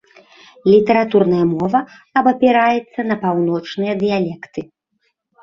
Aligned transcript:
Літаратурная 0.73 1.41
мова 1.49 1.79
абапіраецца 2.21 2.99
на 3.11 3.15
паўночныя 3.27 3.93
дыялекты. 4.03 4.59